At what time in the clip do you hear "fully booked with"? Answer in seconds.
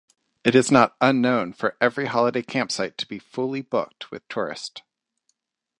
3.19-4.27